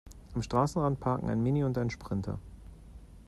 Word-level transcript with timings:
Am 0.33 0.41
Straßenrand 0.41 0.99
parken 0.99 1.29
ein 1.29 1.43
Mini 1.43 1.63
und 1.63 1.77
ein 1.77 1.91
Sprinter. 1.91 2.39